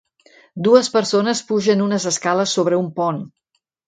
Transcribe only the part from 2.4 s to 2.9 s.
sobre un